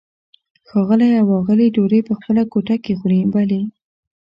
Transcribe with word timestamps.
ښاغلی 0.67 1.09
او 1.21 1.27
آغلې 1.39 1.67
ډوډۍ 1.75 2.01
په 2.07 2.13
خپله 2.19 2.41
کوټه 2.51 2.75
کې 2.83 2.93
خوري؟ 2.99 3.21
بلې. 3.33 3.61